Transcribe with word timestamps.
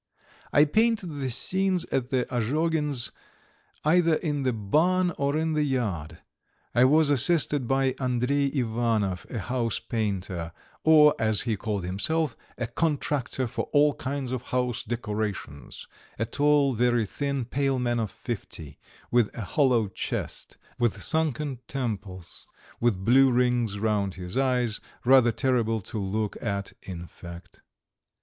I 0.51 0.65
painted 0.65 1.13
the 1.13 1.29
scenes 1.29 1.85
at 1.91 2.09
the 2.09 2.25
Azhogins' 2.31 3.11
either 3.83 4.15
in 4.15 4.41
the 4.41 4.51
barn 4.51 5.13
or 5.19 5.37
in 5.37 5.53
the 5.53 5.61
yard. 5.61 6.23
I 6.73 6.85
was 6.85 7.11
assisted 7.11 7.67
by 7.67 7.93
Andrey 7.99 8.45
Ivanov, 8.45 9.27
a 9.29 9.37
house 9.37 9.77
painter, 9.77 10.53
or, 10.83 11.13
as 11.19 11.41
he 11.41 11.55
called 11.55 11.83
himself, 11.85 12.35
a 12.57 12.65
contractor 12.65 13.45
for 13.45 13.65
all 13.73 13.93
kinds 13.93 14.31
of 14.31 14.41
house 14.41 14.83
decorations, 14.83 15.87
a 16.17 16.25
tall, 16.25 16.73
very 16.73 17.05
thin, 17.05 17.45
pale 17.45 17.77
man 17.77 17.99
of 17.99 18.09
fifty, 18.09 18.79
with 19.11 19.29
a 19.37 19.41
hollow 19.41 19.87
chest, 19.87 20.57
with 20.79 20.99
sunken 21.03 21.59
temples, 21.67 22.47
with 22.79 23.05
blue 23.05 23.31
rings 23.31 23.77
round 23.77 24.15
his 24.15 24.35
eyes, 24.35 24.79
rather 25.05 25.31
terrible 25.31 25.79
to 25.81 25.99
look 25.99 26.41
at 26.41 26.73
in 26.81 27.05
fact. 27.05 27.61